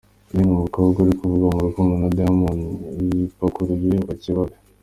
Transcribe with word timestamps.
Lynn 0.33 0.49
umukobwa 0.57 0.97
uri 0.99 1.13
kuvugwa 1.19 1.47
mu 1.55 1.61
rukundo 1.67 1.93
na 2.01 2.09
Diamond 2.17 2.59
yipakuruye 3.09 3.93
bakeba 4.07 4.41
be. 4.49 4.55